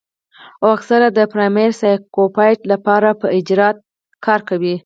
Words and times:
او 0.61 0.67
اکثر 0.77 0.99
د 1.17 1.19
پرائمري 1.33 1.73
سايکوپېت 1.81 2.59
له 2.69 2.77
پاره 2.85 3.11
پۀ 3.19 3.27
اجرت 3.37 3.77
کار 4.25 4.39
کوي 4.49 4.75